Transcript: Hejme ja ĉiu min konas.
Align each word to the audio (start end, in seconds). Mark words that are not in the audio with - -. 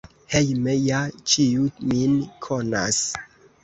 Hejme 0.35 0.73
ja 0.85 1.03
ĉiu 1.33 1.69
min 1.93 2.19
konas. 2.49 3.09